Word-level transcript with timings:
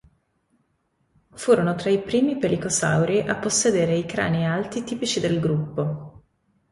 Furono 1.33 1.75
tra 1.75 1.91
i 1.91 2.01
primi 2.01 2.39
pelicosauri 2.39 3.19
a 3.19 3.35
possedere 3.37 3.95
i 3.97 4.07
crani 4.07 4.47
alti 4.47 4.83
tipici 4.83 5.19
del 5.19 5.39
gruppo. 5.39 6.23